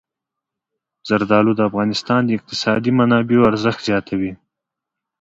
[1.07, 4.31] زردالو د افغانستان د اقتصادي منابعو ارزښت زیاتوي.